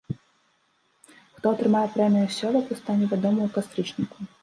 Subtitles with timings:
[1.35, 4.19] Хто атрымае прэмію сёлета, стане вядома ў кастрычніку.